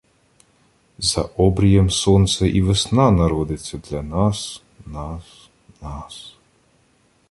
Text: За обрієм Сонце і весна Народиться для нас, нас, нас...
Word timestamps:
За 0.97 1.21
обрієм 1.21 1.89
Сонце 1.91 2.49
і 2.49 2.61
весна 2.61 3.11
Народиться 3.11 3.77
для 3.77 4.01
нас, 4.03 4.61
нас, 4.85 5.49
нас... 5.81 6.35